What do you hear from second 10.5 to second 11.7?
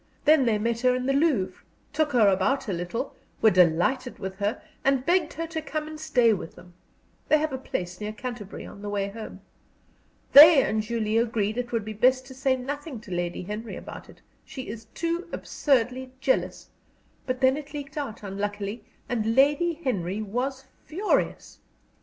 and Julie agreed that